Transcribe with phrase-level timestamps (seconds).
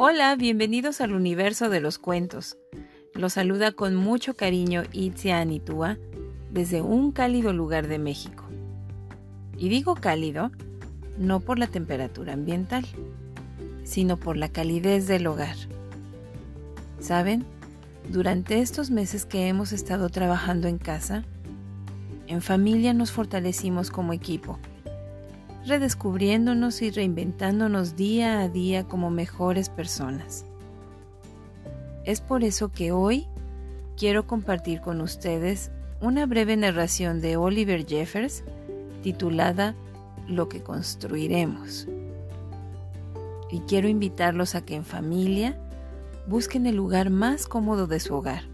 [0.00, 2.56] Hola, bienvenidos al universo de los cuentos.
[3.14, 5.98] Los saluda con mucho cariño Itzia Anitúa
[6.52, 8.44] desde un cálido lugar de México.
[9.56, 10.52] Y digo cálido
[11.18, 12.86] no por la temperatura ambiental,
[13.82, 15.56] sino por la calidez del hogar.
[17.00, 17.44] ¿Saben?
[18.08, 21.24] Durante estos meses que hemos estado trabajando en casa,
[22.28, 24.60] en familia nos fortalecimos como equipo
[25.68, 30.44] redescubriéndonos y reinventándonos día a día como mejores personas.
[32.04, 33.26] Es por eso que hoy
[33.96, 38.44] quiero compartir con ustedes una breve narración de Oliver Jeffers
[39.02, 39.74] titulada
[40.26, 41.86] Lo que construiremos.
[43.50, 45.58] Y quiero invitarlos a que en familia
[46.26, 48.44] busquen el lugar más cómodo de su hogar,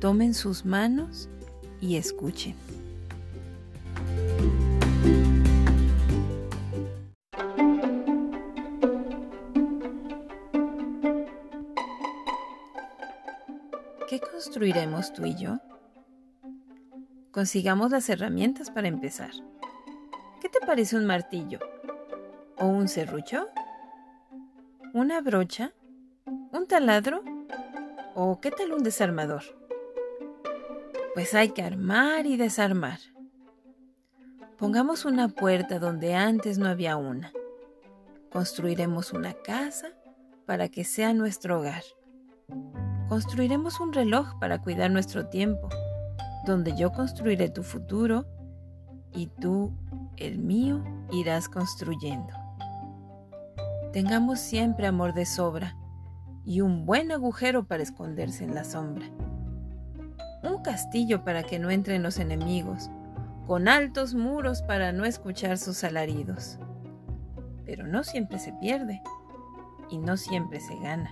[0.00, 1.28] tomen sus manos
[1.80, 2.54] y escuchen.
[14.08, 15.58] ¿Qué construiremos tú y yo?
[17.30, 19.32] Consigamos las herramientas para empezar.
[20.40, 21.58] ¿Qué te parece un martillo?
[22.56, 23.48] ¿O un serrucho?
[24.94, 25.74] ¿Una brocha?
[26.24, 27.22] ¿Un taladro?
[28.14, 29.42] ¿O qué tal un desarmador?
[31.12, 33.00] Pues hay que armar y desarmar.
[34.56, 37.30] Pongamos una puerta donde antes no había una.
[38.32, 39.88] Construiremos una casa
[40.46, 41.82] para que sea nuestro hogar.
[43.08, 45.70] Construiremos un reloj para cuidar nuestro tiempo,
[46.44, 48.26] donde yo construiré tu futuro
[49.14, 49.72] y tú,
[50.18, 52.34] el mío, irás construyendo.
[53.92, 55.74] Tengamos siempre amor de sobra
[56.44, 59.06] y un buen agujero para esconderse en la sombra.
[60.42, 62.90] Un castillo para que no entren los enemigos,
[63.46, 66.58] con altos muros para no escuchar sus alaridos.
[67.64, 69.02] Pero no siempre se pierde
[69.88, 71.10] y no siempre se gana.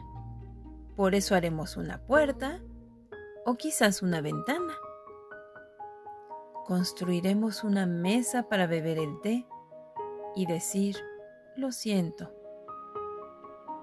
[0.96, 2.62] Por eso haremos una puerta
[3.44, 4.72] o quizás una ventana.
[6.64, 9.46] Construiremos una mesa para beber el té
[10.34, 10.96] y decir,
[11.54, 12.32] lo siento.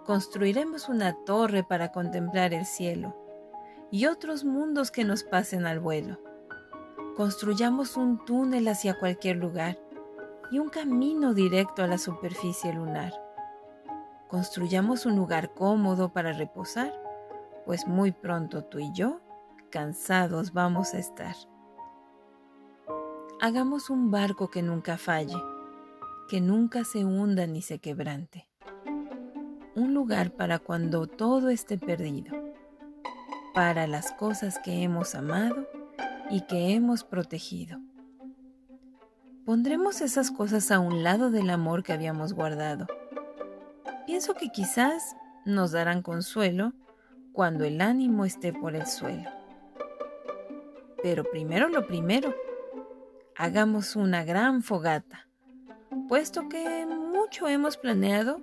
[0.05, 3.15] Construiremos una torre para contemplar el cielo
[3.91, 6.19] y otros mundos que nos pasen al vuelo.
[7.15, 9.77] Construyamos un túnel hacia cualquier lugar
[10.51, 13.13] y un camino directo a la superficie lunar.
[14.29, 17.02] Construyamos un lugar cómodo para reposar
[17.65, 19.21] pues muy pronto tú y yo
[19.69, 21.35] cansados vamos a estar.
[23.41, 25.41] Hagamos un barco que nunca falle,
[26.29, 28.47] que nunca se hunda ni se quebrante.
[29.75, 32.35] Un lugar para cuando todo esté perdido,
[33.53, 35.67] para las cosas que hemos amado
[36.29, 37.79] y que hemos protegido.
[39.45, 42.87] Pondremos esas cosas a un lado del amor que habíamos guardado.
[44.05, 46.73] Pienso que quizás nos darán consuelo
[47.33, 49.29] cuando el ánimo esté por el suelo.
[51.01, 52.33] Pero primero lo primero,
[53.35, 55.27] hagamos una gran fogata,
[56.07, 58.39] puesto que mucho hemos planeado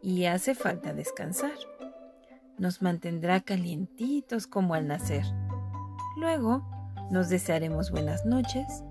[0.00, 1.58] y hace falta descansar.
[2.56, 5.24] Nos mantendrá calientitos como al nacer.
[6.16, 6.64] Luego
[7.10, 8.84] nos desearemos buenas noches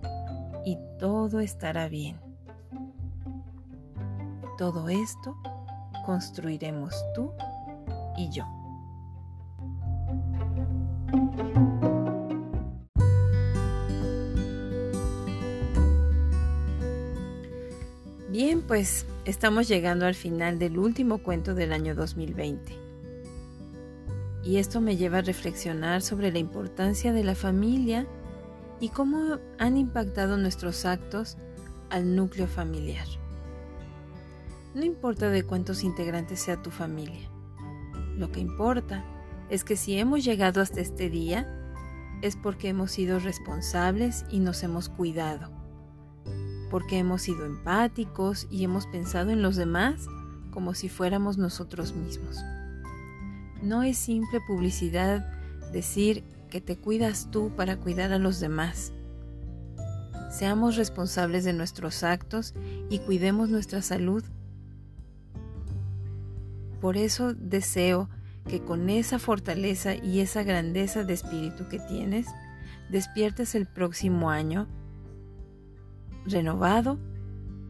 [0.66, 2.20] y todo estará bien.
[4.58, 5.38] Todo esto
[6.06, 7.32] construiremos tú
[8.18, 8.59] y yo.
[18.42, 22.74] Bien, pues estamos llegando al final del último cuento del año 2020.
[24.46, 28.08] Y esto me lleva a reflexionar sobre la importancia de la familia
[28.80, 31.36] y cómo han impactado nuestros actos
[31.90, 33.06] al núcleo familiar.
[34.74, 37.30] No importa de cuántos integrantes sea tu familia,
[38.16, 39.04] lo que importa
[39.50, 41.46] es que si hemos llegado hasta este día
[42.22, 45.59] es porque hemos sido responsables y nos hemos cuidado
[46.70, 50.08] porque hemos sido empáticos y hemos pensado en los demás
[50.52, 52.44] como si fuéramos nosotros mismos.
[53.62, 55.26] No es simple publicidad
[55.72, 58.94] decir que te cuidas tú para cuidar a los demás.
[60.32, 62.54] Seamos responsables de nuestros actos
[62.90, 64.24] y cuidemos nuestra salud.
[66.82, 68.10] Por eso deseo
[68.48, 72.28] que con esa fortaleza y esa grandeza de espíritu que tienes,
[72.90, 74.68] despiertes el próximo año
[76.30, 76.98] renovado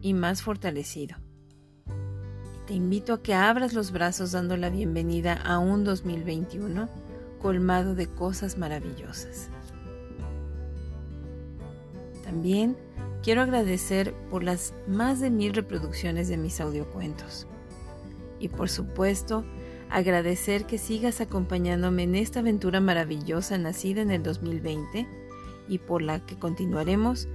[0.00, 1.16] y más fortalecido.
[2.66, 6.88] Te invito a que abras los brazos dando la bienvenida a un 2021
[7.40, 9.48] colmado de cosas maravillosas.
[12.22, 12.76] También
[13.22, 17.46] quiero agradecer por las más de mil reproducciones de mis audiocuentos.
[18.38, 19.44] Y por supuesto,
[19.90, 25.08] agradecer que sigas acompañándome en esta aventura maravillosa nacida en el 2020
[25.68, 27.26] y por la que continuaremos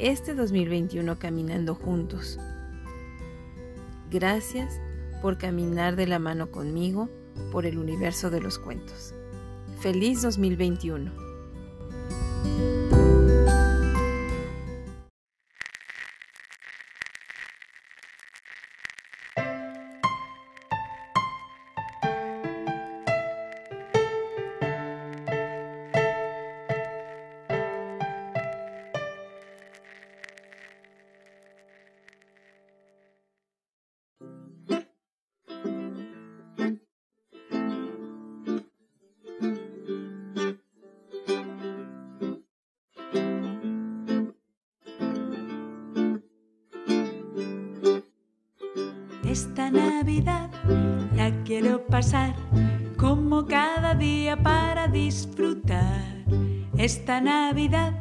[0.00, 2.38] este 2021 caminando juntos.
[4.10, 4.80] Gracias
[5.20, 7.10] por caminar de la mano conmigo
[7.52, 9.14] por el universo de los cuentos.
[9.80, 11.29] Feliz 2021.
[49.30, 50.50] Esta Navidad
[51.14, 52.34] la quiero pasar
[52.96, 56.24] como cada día para disfrutar.
[56.76, 57.92] Esta Navidad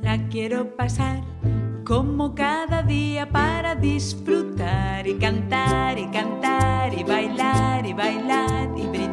[0.00, 1.20] la quiero pasar
[1.84, 9.11] como cada día para disfrutar y cantar y cantar y bailar y bailar y brindar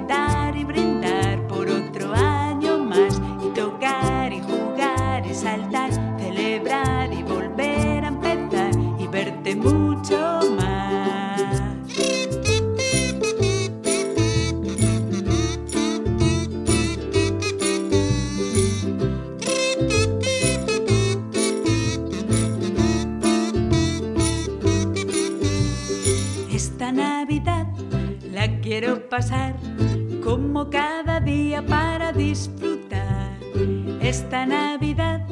[34.19, 35.25] Esta Navidad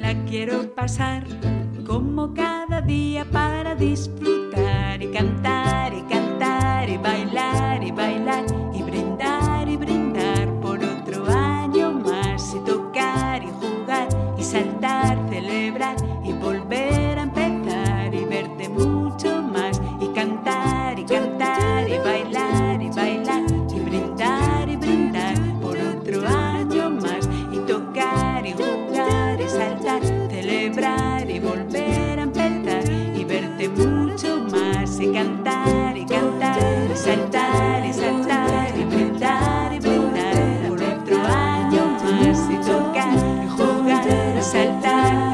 [0.00, 1.22] la quiero pasar
[1.86, 8.61] como cada día para disfrutar y cantar y cantar y bailar y bailar
[45.02, 45.31] night.